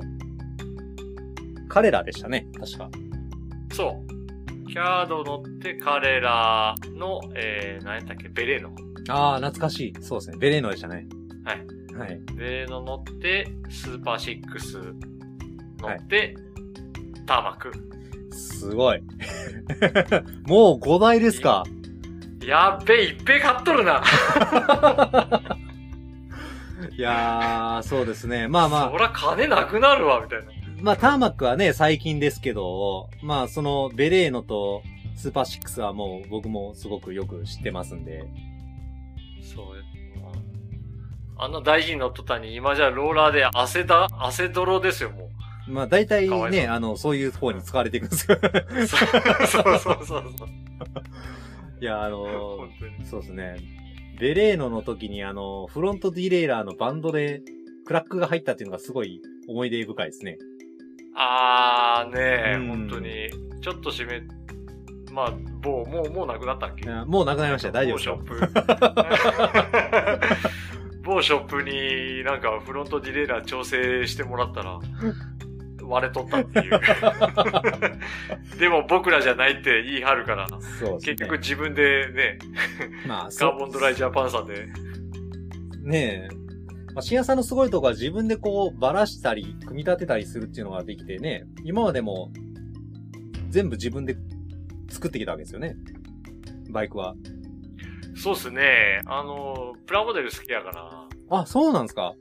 [1.67, 2.47] 彼らでしたね。
[2.57, 2.89] 確か。
[3.73, 4.67] そう。
[4.69, 8.73] キャード乗って彼らの、えー、何やったっけ、ベレーノ。
[9.09, 9.93] ああ、懐かしい。
[9.99, 10.37] そうですね。
[10.37, 11.05] ベレーノでしたね。
[11.43, 11.97] はい。
[11.97, 12.21] はい。
[12.37, 14.77] ベレーノ乗って、スーパーシックス
[15.79, 16.37] 乗って、
[17.25, 17.73] ターマック。
[18.35, 19.01] すごい。
[20.47, 21.63] もう5台ですか？
[22.45, 24.03] やっべえ、いっぺえ買っとるな。
[26.97, 28.47] いやー、そうですね。
[28.47, 30.45] まあまあそ、ら金なくなるわ、みたいな。
[30.81, 34.83] まあターマックはね、最近ですけど、まあそのベレーノと
[35.15, 38.23] スーパーシックスはもう僕もすごくよく知ってますんで。
[39.41, 39.65] そう
[41.35, 45.22] あんな大事に乗っとったに、今じゃローラーで汗だ、汗泥ですよ、もう。
[45.67, 48.37] まあ大体ね、かわいそうあの、そういう方に使われていくんですよ。
[49.47, 50.23] そうそうそうそう。
[51.81, 52.23] いや、あの
[52.57, 53.05] 本当に。
[53.05, 53.55] そうですね。
[54.19, 57.41] ベレーノの時にあの、フロントディレイラーのバンドで
[57.85, 60.37] クラックが入ったっていうのがすごい思い出深いですね。
[61.15, 63.29] あーねえ、うん本当に。
[63.61, 64.21] ちょっと閉め、
[65.11, 66.85] まあ、某、もう、もうなくなったっけ？
[66.89, 67.73] もうなくなりましたよ。
[67.73, 68.39] 大丈夫ですショップ。
[71.03, 74.79] 某ショップになんかフロントディレイラー調整してもらったら、
[75.93, 76.81] 割れとったっていう。
[78.59, 80.57] でも僕らじゃないって言い張るから、ね。
[81.01, 82.39] 結局自分でね、
[83.07, 84.67] まあ、カそーボンドライジャパンさんで、
[85.81, 86.35] ねえ。
[86.93, 92.31] まあ、シアさんのすごいとこは自分でこう、ばらしたり、組み立てたりするっていうのができてね、今までも、
[93.49, 94.15] 全部自分で
[94.89, 95.75] 作ってきたわけですよね。
[96.69, 97.15] バイクは。
[98.15, 102.13] そうっすね、あの、プラモデル好きやから、あ、そうなんですか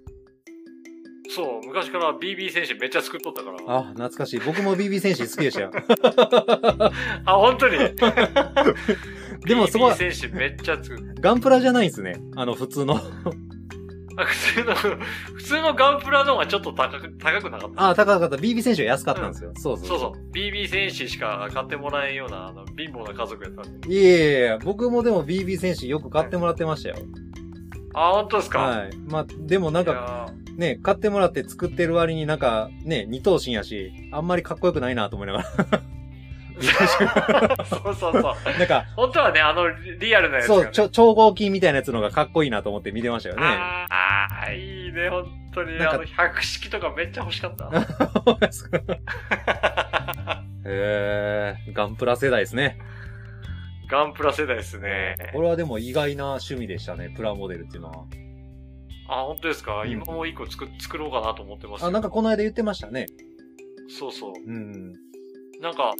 [1.28, 3.56] そう、昔から BB 戦士めっちゃ作っとったから。
[3.66, 4.40] あ、懐かしい。
[4.40, 5.70] 僕も BB 戦士好きでしたよ。
[7.24, 7.78] あ、本当に？
[9.46, 11.14] でもそこは BB 戦士めっちゃ作る。
[11.20, 12.20] ガンプラじゃないんですね。
[12.36, 12.94] あの、普通の。
[14.14, 17.88] あ普通の、普通のガンプラの方がちょっと高く、高くなかった？
[17.90, 18.36] あ、高かった。
[18.36, 19.52] BB 戦士は安かったんですよ。
[19.56, 19.86] そうそう。
[19.86, 20.32] そうそう。
[20.34, 23.88] BB 戦士しか買ってもらえんような、あの、貧乏な家族やったんで。
[23.94, 24.14] いえいえい
[24.54, 26.96] え、僕もでも BB 戦士よく買ってもらってましたよ。
[27.94, 28.58] あ、本当ですか？
[28.60, 28.90] はい。
[29.08, 35.78] まあ、でもなんか、ね、買ってもらって作ってる割になんか、ね、二等身やし、あんまりかっこよくないなと思いながー
[37.64, 38.22] そうそうそう。
[38.44, 38.58] ら。
[38.58, 40.62] なんか、本当はね、あの、リリアルなやつが、ね。
[40.64, 43.42] そう、ちょ超合金みたいなやつのがかっこいいなと思って見てましたよね。
[43.44, 45.24] あーあー、いいね、本
[45.54, 45.78] 当に。
[45.80, 47.70] あの、百式とかめっちゃ欲しかった。
[50.64, 52.78] へー、ガンプラ世代ですね。
[53.88, 55.16] ガンプラ世代ですね。
[55.34, 58.04] これはでも意外な趣味でしたね、プラモデルっていうのは。
[59.08, 61.88] あ、本当ですか、うん今も一個作、作ろうかなと思ってますよ。
[61.88, 63.06] あ、なんかこの間言ってましたね。
[63.88, 64.32] そうそう。
[64.46, 64.92] うん。
[65.60, 65.92] なんか、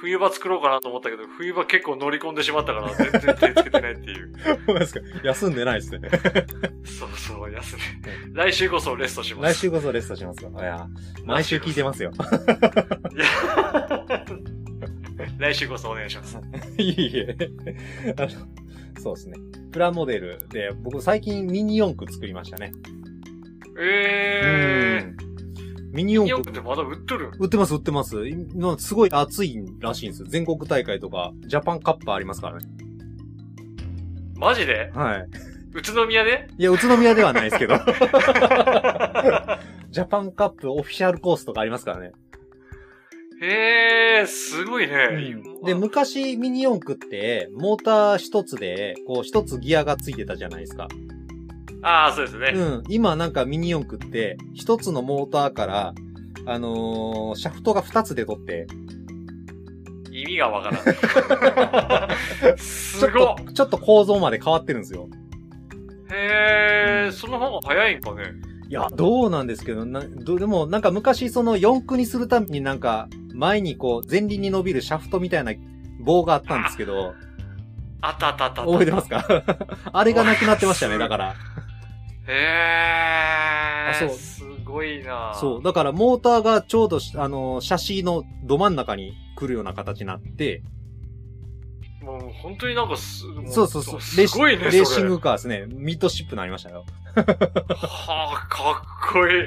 [0.00, 3.20] 冬場作ろうかなと思ったけど、冬場結構乗り込んでしまったから、全然
[3.54, 4.32] 手つけてないっていう。
[4.66, 5.00] そうですか？
[5.24, 6.10] 休んでないですね。
[6.84, 8.34] そうそう、休み。
[8.34, 9.54] 来週こそレストします。
[9.54, 10.86] 来週こそレストしますかいや、
[11.24, 12.10] 毎週聞いてますよ。
[13.14, 14.24] いや
[15.38, 16.38] 来週こそお願いします。
[16.78, 17.36] いえいえ。
[18.16, 18.28] あの、
[19.00, 19.36] そうですね。
[19.70, 22.72] プラモデルで、僕最近ミニ四駆作りましたね。
[23.80, 25.04] えー。
[25.10, 25.28] うん
[25.90, 28.28] ミニ四駆駆ってまだ売っとる売ってます、売ってます。
[28.28, 30.28] 今すごい熱いらしいんですよ。
[30.28, 32.68] 全国大会とか、ジャパンカップありますからね。
[34.36, 34.92] マジで？
[34.94, 35.26] はい。
[35.72, 36.46] 宇都宮で？
[36.58, 37.76] いや、宇都宮ではないですけど。
[39.90, 42.12] ジャパンカップオフィシャルコースとかありますからね。
[43.40, 45.36] へえー、すごいね。
[45.64, 50.88] で、昔ミニ四駆って、モーター一つで、こう一つギアがついてたじゃないですか。
[51.82, 52.52] ああ、そうですね。
[52.54, 52.82] うん。
[52.88, 55.94] 今なんかミニ四駆って、一つのモーターから、
[56.46, 58.66] あのーシャフトが二つで取って、
[60.10, 62.56] 意味がわからん。
[62.56, 65.08] ちすごっちょっと構造まで変わってるんですよ。
[66.10, 68.22] へえ、その方が早いんかね。
[68.68, 75.52] いや、どうなんですけど、な、どでもなんか昔その四駆にするためになんか、前にこう、前輪に伸びるシャフトみたいな
[76.00, 77.14] 棒があったんですけど、
[78.00, 78.72] あったあったあったあった。
[78.72, 79.24] 覚えてますか？
[79.92, 81.34] あれがなくなってましたね、 だから。
[82.26, 83.90] へえ。
[83.90, 85.62] あそうすごいなそう。
[85.62, 90.62] だからモーターがちょうどし、あの、シャシーのど真ん中に来るような形になって、
[92.02, 94.00] もう本当になんかす、もそうそうそう。
[94.00, 94.70] すごいね、それ。
[94.72, 95.66] レーシングカーですね。
[95.68, 96.84] ミッドシップになりましたよ。
[97.16, 99.42] はあ、かっこいい。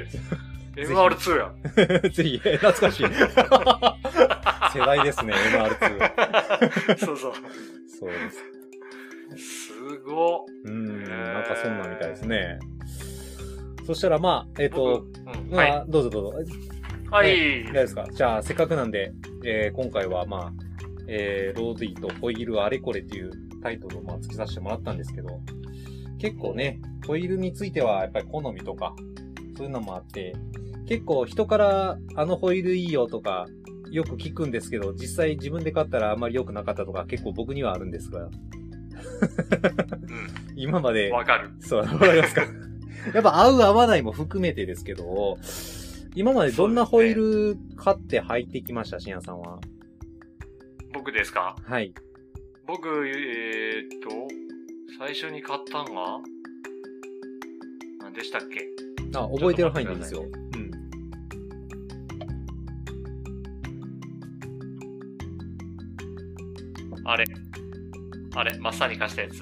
[0.76, 1.52] MR2 や。
[2.10, 3.06] ぜひ、え懐かしい。
[4.78, 6.96] 世代ですね、MR2。
[6.98, 7.32] そうそう。
[7.86, 8.30] そうで
[9.36, 9.66] す。
[9.76, 10.38] すごっ。
[10.64, 12.58] うん、なんかそんなんみたいですね。
[13.86, 15.90] そしたらまあ、えっ、と、僕、うん、まあ、はい。
[15.90, 16.52] どうぞどうぞ。
[17.10, 17.36] はい。
[17.36, 18.06] いいですか？
[18.10, 19.12] じゃあ、せっかくなんで、
[19.44, 20.52] えー今回はまあ、
[21.08, 23.30] えー、ロードイートホイールあれこれっていう
[23.62, 25.40] タイトルをまあ付けさせてもらったんですけど、
[26.18, 28.94] 結構ね、ホイールについてはやっぱり好みとか、
[29.56, 30.32] そういうのもあって、
[30.92, 33.46] 結構人からあのホイールいいよとか、
[33.90, 38.30] よく聞くんですけど、実際自分で買ったらあんまり良くなかったとか結構僕にはあるんですが、う
[40.54, 41.48] 今までん。、わかる。
[41.60, 42.42] そう、わかりますか？
[43.14, 45.38] やっぱ合う合わないも含めてですけど、
[46.14, 47.14] 今までどんなホイー
[47.54, 49.60] ル買って履いてきました、しんやさんは？
[50.92, 51.56] 僕ですか？
[51.64, 51.94] はい。
[52.66, 54.10] 僕、えー、っと、
[54.98, 56.18] 最初に買ったんが、
[58.02, 58.68] 何でしたっけ？
[59.18, 60.24] あ、覚えてる範囲でいいですよ。
[67.04, 67.24] あれ。
[68.34, 69.40] あれ、マッサに貸したやつ。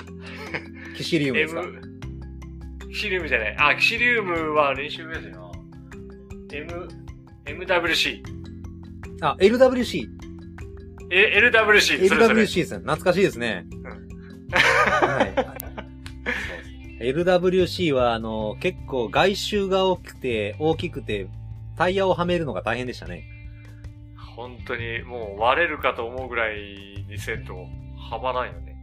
[0.97, 1.81] キシリウムですか？M、
[2.93, 3.57] キシリウムじゃない。
[3.59, 5.51] あ、キシリウムは練習ベースやな。
[6.53, 6.89] M、
[7.45, 8.23] MWC。
[9.23, 10.09] あ、LWC。
[11.11, 12.09] え、LWC。
[12.09, 12.79] LWC ですね。
[12.81, 13.67] 懐かしいですね。
[13.69, 13.85] ん
[14.53, 15.25] は
[17.01, 17.05] い。
[17.05, 21.29] LWC は、あの、結構外周が大きくて、大きくて、
[21.77, 23.25] タイヤをはめるのが大変でしたね。
[24.41, 28.75] 本当にもう割れるかと思うぐらいにせんと、はまらんよね。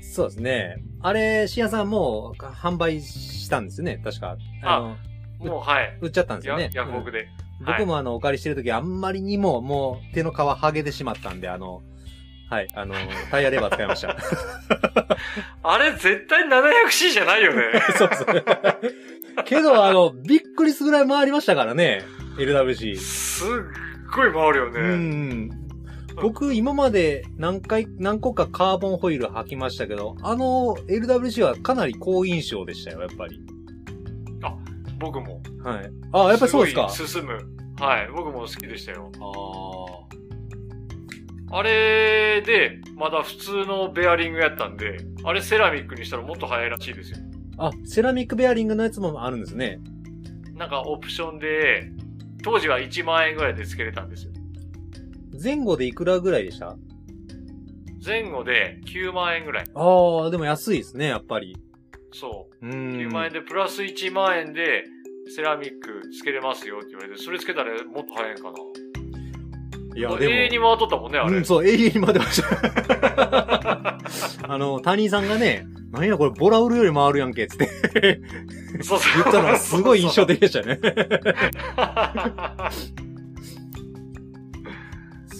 [0.00, 0.76] そうですね。
[1.02, 4.00] あれ、シアさんもう販売したんですよね？
[4.04, 4.36] 確か。
[4.62, 4.96] の、
[5.40, 5.98] もうはい。
[6.00, 6.66] 売っちゃったんですよやね？
[6.66, 7.26] うんヤフオクで。
[7.66, 11.82] 僕もあの、お借りしてるときあんまりにももう手の皮剥げてしまったんで、あの、
[12.48, 12.94] はい、あの、
[13.30, 14.16] タイヤレバー使いました。
[15.64, 17.62] あれ絶対 700C じゃないよね。
[17.98, 18.44] そうそう。
[19.44, 22.02] けど、あの、びっくりするぐらい回りましたからね。
[22.38, 22.96] LWC。
[22.96, 23.48] すっ
[24.10, 24.80] ごい回るよね。
[24.80, 25.50] うん。
[26.20, 33.40] 僕、今まで何回、何個かカーボンホイール履きましたけど、あの LWC はかなり好印象でしたよ、やっぱり。
[34.98, 35.40] 僕も。
[35.64, 35.90] はい。
[36.12, 36.90] あ、やっぱりそうですか？
[36.90, 37.32] 進む。
[37.78, 38.08] はい。
[38.14, 39.10] 僕も好きでしたよ。
[41.50, 47.18] ああれで、まだ普通のベアリングやったんで、あれセラミックにしたらもっと速いらしいですよ。
[47.56, 47.68] あ。
[47.68, 49.80] あ、セラミックベアリングのやつもあるんですね。
[50.54, 51.90] なんかオプションで、
[52.42, 54.32] 当時は1万円ぐらいで付けれたんですよ。
[55.42, 56.76] 前後でいくらぐらいでした？
[58.04, 59.66] 前後で9万円ぐらい。
[59.74, 61.56] ああ、でも安いですね、やっぱり。
[62.12, 62.66] そう。
[62.66, 62.72] うん。
[62.92, 64.84] 9万円でプラス1万円で、
[65.34, 68.58] セラミック付けれますよって言われて、それ付けたらもっと早いんかな。
[69.96, 71.30] いや、永遠でに回っとったもんね、あも。
[71.30, 71.36] れ。
[71.36, 73.98] うん、そう、永遠に待ってました。
[74.48, 77.68] あの、谷井さんがね、何やこれ、ボラ売るより回るやんけ、つって
[78.82, 80.78] そうそう言ったのがすごい印象的でしたね。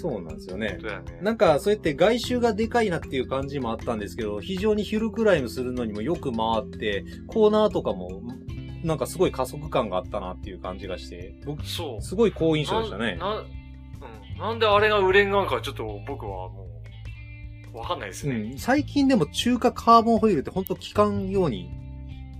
[0.00, 0.78] そうなんですよね。
[1.20, 8.22] なんか、そうやって外周がでかいなっていう感じもあったんですけど、非常にヒルクライムするのにもよく回って、コーナーとかも、
[8.82, 12.02] なんかすごい加速感があったなっていう感じがして、僕、そう。
[12.02, 13.16] すごい好印象でしたね。
[13.16, 16.69] なな,、うん、なんであれが売れんがんかちょっと僕はもう、
[17.72, 18.54] わかんないですうね。
[18.54, 21.70] ん、最近でも中華カーボンホイールってほんと効かんように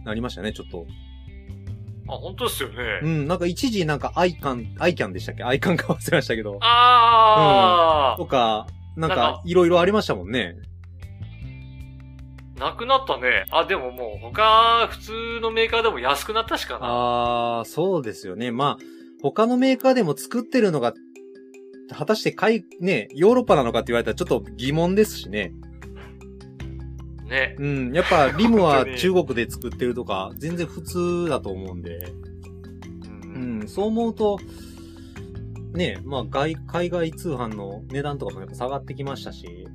[0.05, 0.87] なりましたね、ちょっと。
[2.09, 2.77] あ、本当ですよね。
[3.03, 5.45] うん、なんか一時なんかアイカン、アイキャンでしたっけ？
[5.45, 6.59] アイカンか忘れましたけど。
[6.61, 8.66] あとか、
[8.97, 10.57] なんかかいろいろありましたもんね。
[12.57, 13.47] ー、なくなったね。
[13.51, 16.81] あ、でももう他、普通のメーカーでも安くなったしかな。
[16.83, 18.51] あー、そうですよね。
[18.51, 18.85] まあ、
[19.23, 20.93] 他のメーカーでも作ってるのが、
[21.94, 25.53] 果たして海、ね、ヨーロッパなのかって言われたらちょっと疑問ですしね。
[27.31, 27.57] ね。
[27.59, 27.92] うん。
[27.92, 31.96] やっぱリムは中国で作ってるとか、全然普通だと思うんで。
[31.96, 32.00] う。
[33.35, 33.68] うんん。
[33.68, 34.38] そう思うと、
[35.72, 39.66] ね、まあ外、海外通販の値段とかもやっぱ下がってきましたし。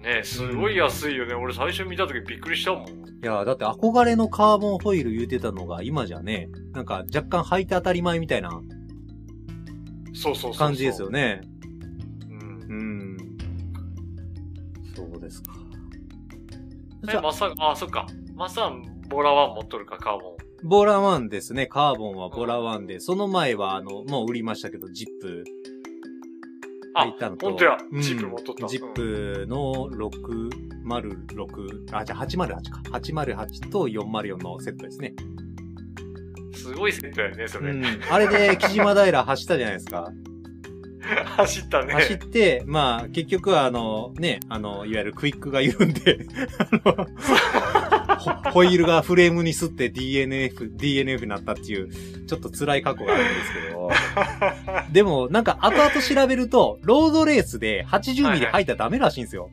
[0.00, 1.34] ねすごい安いよね。
[1.34, 2.88] 俺最初見た時びっくりしたもん。
[2.88, 2.90] い
[3.22, 8.60] や、だって憧れのカーボンホイール言うてたのが今じゃね、なんか若干履いて当たり前みたいな
[10.14, 10.54] そうそうそう。
[10.54, 11.40] 感じですよね。
[12.28, 12.66] うん。
[12.68, 13.16] うん。
[14.94, 15.52] そうですか。
[17.04, 18.06] じえ、まさ、あ、そっか。
[18.34, 20.36] まさん、ボラワン持っとるか、カーボン。
[20.64, 21.66] ボラワンですね。
[21.66, 25.44] カーボンはボラワンで、その前はあの、もう売りましたけど、ジップ
[26.94, 27.48] あ入ったのと。
[27.48, 32.60] 本当やうんジップ持っとったジップの606、あ、じゃあ808か。
[32.90, 35.14] 808と404のセットですね。
[36.54, 37.70] すごいセットやね、それ。
[37.70, 37.84] うん。
[38.10, 40.12] あれで、 木島平走ったじゃないですか。
[41.36, 41.94] 走ったね。
[41.94, 46.26] 走って、まあ、結局はあの、ね、あの、いわゆるクイックが緩んで、
[46.58, 47.06] あの、
[48.18, 51.90] ホ ホイールがフレームに吸って DNF、DNF になったっていう、
[52.26, 53.90] ちょっと辛い過去があるんですけど。
[54.92, 59.50] でも、なんか後々調べると、ロードレースで80ミリ入ったらダメらしいんですよ。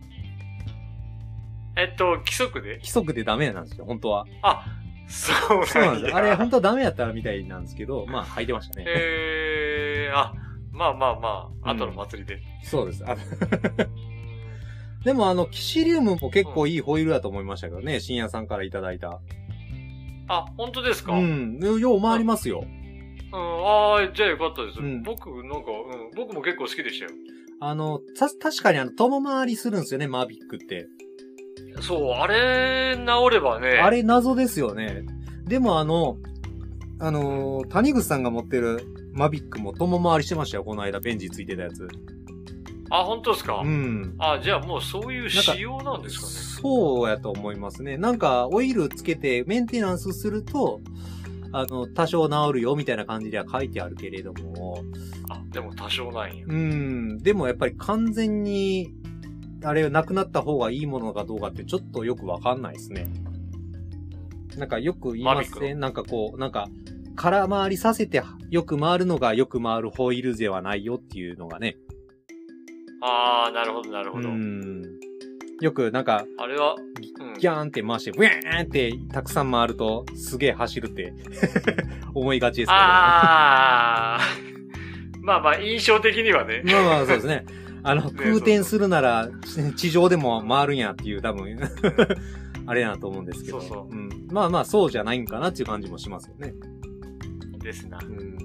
[1.76, 2.76] えっと、規則で？
[2.76, 4.26] 規則でダメなんですよ、本当は。
[4.42, 4.66] あ、
[5.10, 8.86] そうなんそうなんですあれ、本当はダメやったらみたいなんですけど、まあ、履いてましたね。
[8.88, 10.34] えー、あ、
[10.72, 12.40] まあまあまあ、うん後の祭りで。
[12.64, 13.04] そうです。
[13.06, 13.18] あの
[15.04, 19.20] でも、あの、キシリウムも結構いいホイールだと思いましたけどね、深夜さんからいただいた。
[20.28, 21.14] あ、本当ですか？
[21.14, 21.60] ううん。
[21.60, 21.80] ん。
[21.80, 22.66] よう回りますよ。
[23.32, 24.80] ああ、じゃあよかったです。
[24.80, 27.12] うん僕、なんか、うん、僕も結構好きでしたよ。
[27.62, 30.88] あの、た、確かにあの、遠回りするんですよね、マービックって。
[31.82, 33.80] そう、あれ、治ればね。
[33.80, 35.06] あれ謎ですよね。
[35.46, 36.18] でもあの、
[37.00, 41.88] あのー谷口さんが持ってるマビックも友回りしてましたよ、この間、ベンジついてたやつ。
[42.90, 44.16] あ、本当ですか、うん。
[44.18, 46.32] あ、じゃあもうそういう仕様なんですかね。
[46.62, 47.98] そうやと思いますね。
[47.98, 50.82] なんか、オイルつけてメンテナンスすると、
[51.52, 54.84] あの、多少治るよ、みたいな感じでは書いてあるけれども、
[55.30, 56.46] あ、でも多少なんや。
[56.48, 57.18] うん。
[57.20, 58.92] でもやっぱり完全に、
[59.64, 63.08] あれ、なくなった方がいいものかどうかってちょっとよくわかんないですね。
[64.58, 65.74] なんかよく言いますね。
[65.76, 66.68] なんかこう、なんか、
[67.16, 71.76] 空回りさせてよく回るのがよく回るホイールではないよっていうのがね。
[73.02, 74.30] ああ、なるほど、なるほうど。
[74.30, 74.82] ん。
[75.62, 81.14] よくなんか、あれは、うんギャーンって回して、ブヤーンってたくさん回るとすげえ走るって
[82.14, 82.74] 思いがちですけど。
[82.74, 84.20] ああ、
[85.22, 86.64] まあまあ、印象的にはね。
[86.66, 87.46] まあまあそうですね。
[87.84, 89.30] あの、ね空転するなら、
[89.76, 91.58] 地上でも回るんやっていう多分、
[92.68, 93.62] あれやなと思うんですけど。
[93.62, 94.28] そうそううん。
[94.32, 96.54] まあまあそうじゃないんかなっていう感じもしますよね。
[97.64, 98.04] ですなう。
[98.04, 98.38] ん。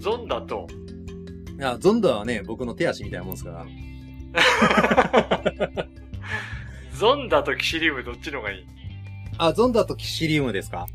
[0.00, 0.66] ゾンだと、
[1.58, 3.66] いや、ゾンドはね、僕の手足みたいなもんですから。
[6.98, 8.66] ゾンダとキシリウムどっちの方がいい？
[9.38, 10.86] あ、ゾンダとキシリウムですか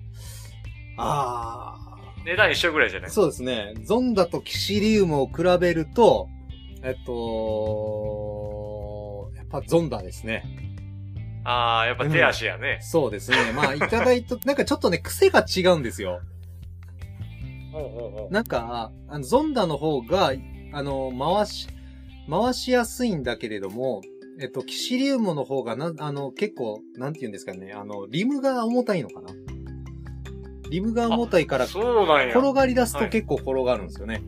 [0.98, 1.78] あ
[2.26, 3.09] 値段一緒ぐらいじゃなあ。
[3.09, 3.11] い？
[3.11, 3.74] そうですね。
[3.84, 6.28] ゾンダとキシリウムを比べると、
[6.84, 8.22] えっと、
[9.36, 10.43] やっぱゾンダですね。
[11.43, 12.80] ああ、やっぱ手足やね。
[12.82, 13.38] そうですね。
[13.55, 16.22] まあ、いただいと、 なんかちょっとね、癖が違うんですよ。
[18.30, 20.34] なんか、あの、ゾンダの方が、
[20.74, 21.67] あの、回し、
[22.30, 24.01] 回しやすいんだけれども、
[24.39, 29.30] えっと、キシリウムの方がな、あの、結構、なんて言うんですかね、あの、リムが重たいのかな
[30.72, 31.65] リムが重たいから。
[31.65, 34.24] 転がり出すはいと結構転がるんですよね。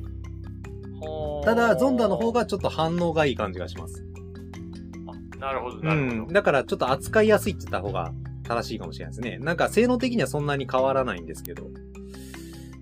[0.99, 4.03] ほうただ、ゾンダの方がちょっと反応がいい感じがします。
[5.39, 6.27] なるほど、うなるほん。
[6.27, 6.33] ど。
[6.33, 8.11] だから、ちょっと扱いやすいって言った方が
[8.43, 9.37] 正しいかもしれないですね。
[9.39, 11.69] なんか、性能的にはそんなに変わらないんですけど。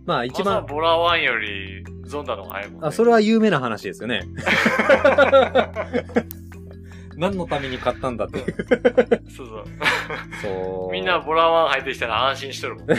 [0.05, 2.87] まあ、一番、ボラワンよりゾンダの方が早いもんね。
[2.87, 4.23] あ、それは有名な話ですよね。
[7.21, 8.45] 何のために買ったんだっていう。
[9.29, 9.65] そうそう。
[10.41, 10.91] そう。
[10.91, 12.85] みんなボラワン入ってきたら安心しとるもん。
[12.89, 12.95] 普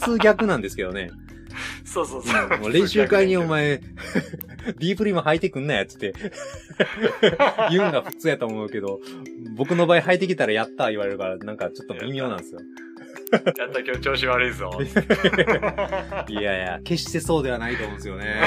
[0.00, 1.12] 通逆なんですけどね。
[1.84, 2.58] そうそうそう。
[2.58, 6.12] もう練習会にお前、ディープリーム履いてくんなやつって
[7.70, 8.98] 言うんが普通やと思うけど、
[9.56, 12.58] 僕の場合履いてきたらやった言われるから、なんかちょっと微妙なんですよ。
[13.32, 14.72] やった今日調子悪いぞ。
[16.28, 18.42] いやいや、決してそうではないと思うんですよね。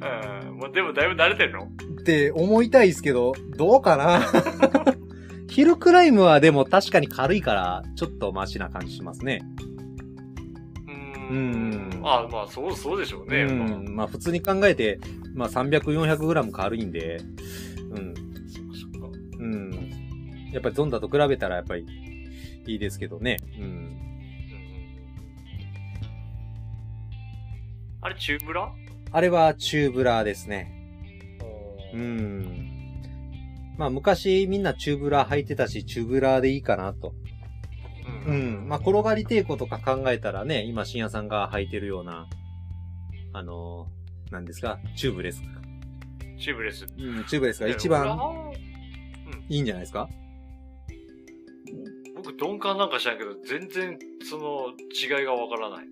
[0.00, 0.56] うん。
[0.58, 1.64] もうでもだいぶ慣れてるの？
[2.00, 4.20] って思いたいですけど、どうかな？
[5.48, 9.42] ヒルクライムはでも確かに軽いから、ちょっとマシな感じしますね。
[11.30, 11.90] うんん。
[12.04, 13.42] あまあそう、そうでしょうね。
[13.44, 13.88] うまあん。
[13.96, 15.00] まあ普通に考えて、
[15.34, 17.20] まあ300、400グラム軽いんで、
[17.90, 18.14] うん。
[19.38, 19.70] うん。
[20.52, 21.86] やっぱりゾンダと比べたらやっぱり
[22.66, 23.38] いいですけどね。
[23.58, 23.64] うん。
[23.64, 23.96] うん
[28.02, 28.70] あれ、チューブラ
[29.12, 30.72] あれはチューブラーですね。
[31.94, 32.40] ううん。
[32.40, 32.72] ん。
[33.78, 37.14] まあ昔みんなチューブラー履いてたし、チューブラーでいいかなと。
[38.26, 38.66] うん。
[38.68, 42.28] まあ転がり抵抗とか考えたらね、今 shinyaさんが履いてるような、
[43.32, 44.78] あのー、何ですか？
[44.96, 45.42] チューブレス。
[46.38, 46.84] チューブレス。
[46.98, 48.58] うん、チューブレスが一番俺
[49.48, 50.08] いいんじゃないですか？
[52.14, 53.98] 僕、鈍感なんか知らないけど、全然、
[54.28, 55.86] その、違いがわからない。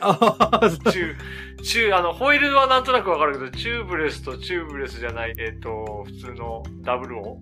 [0.00, 7.40] ああ、チュー、チュー、あの、ホイールはなんとなくわかるけど、チューブレスとチューブレスじゃない、えっ、と、普通の WO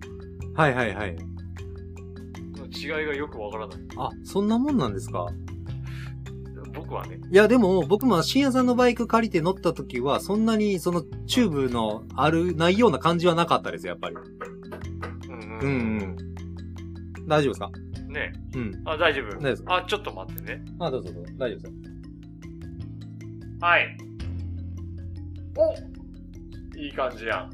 [0.55, 1.15] はいはいはい。
[2.55, 3.77] の違いがよくわからない。
[3.97, 5.27] あ、そんなもんなんですか？
[6.73, 7.19] 僕はね。
[7.31, 14.15] いや、でも、僕も shinyaさんのバイク借りて乗った時は、そんなに、その、チューブのある、ないような感じはなかったですよ、やっぱり。
[15.29, 15.59] うんうん。
[15.59, 15.67] うん
[17.17, 17.27] うん。
[17.27, 17.69] 大丈夫ですか？
[18.09, 18.81] ねうん。
[18.85, 19.37] あ、大丈夫。
[19.39, 20.63] 大丈夫あ、ちょっと待ってね。
[20.79, 21.31] あ、どうぞどうぞ。
[21.37, 21.71] 大丈夫ですよ。
[23.61, 23.97] はい。
[25.57, 25.73] お
[26.77, 27.51] いい感じやん。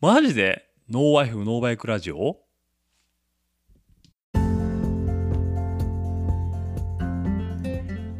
[0.00, 0.66] マジで？
[0.90, 2.38] ノーワイフノーバイクラジオ？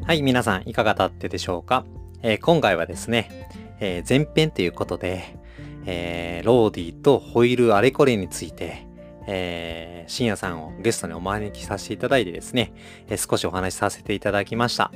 [0.07, 1.85] はい、皆さん、いかがだってでしょうか？
[2.23, 3.49] えー今回はですね、
[3.81, 5.37] えー前編ということで、
[5.85, 8.87] えーローディとホイールあれこれについて、
[9.33, 12.73] え、深夜さんをゲストにお招きさせていただいてですね、
[13.09, 14.91] えー少しお話しさせていただきました。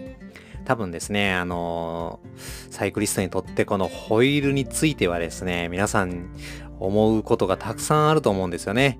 [0.64, 6.30] 多分ですね、あのーサイクリストにとってこのホイールについてはですね、皆さん
[6.80, 8.98] 思うことがたくさんあると思うんですよね。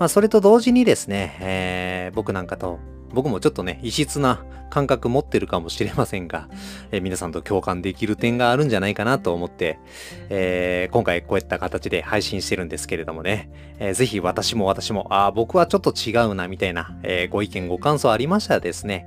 [0.00, 2.80] まあ、それと同時にですね、えー僕なんかと、
[3.12, 6.48] 僕もちょっとね、異質な感覚持ってるかもしれませんが、
[6.90, 9.78] えー皆さんと共感できる点があるんじゃないかなと思って、
[10.30, 19.06] えー今回こういった形で配信してるんですけれどもね、えーぜひ私も私も、ああ、僕はちょっと違うな、みたいな、えーご意見ご感想ありましたらですね、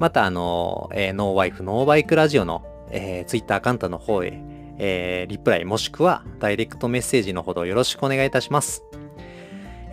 [0.00, 4.32] またあのえノーワイフノーバイクラジオの、えー、ツイッターアカウントの方へ、
[4.78, 8.82] えーリプライもしくはダイレクトメッセージのほどよろしくお願いいたします。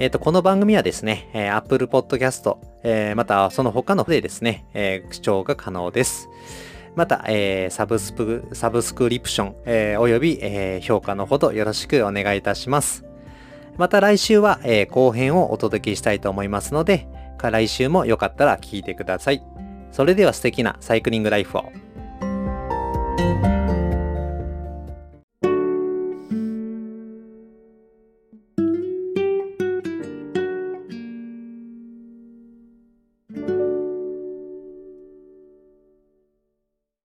[0.01, 6.29] えっ、と、この番組はですね、えー Apple Podcast、えーまたその他のでですね、えー視聴が可能です。
[6.95, 13.03] また、えーサブスプ、サブスクリプション、えーおよび、えー評価のほどよろしくお願いいたします。
[13.75, 17.05] また来週は、えー後編をお届けしたいと思いますので、
[17.41, 19.43] 来週もよかったら聞いてください。
[19.91, 21.65] それでは素敵なサイクリングライフを。